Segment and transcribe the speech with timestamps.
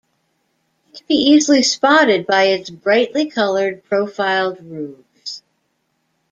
[0.91, 5.43] It can be easily spotted by its brightly coloured profiled roofs.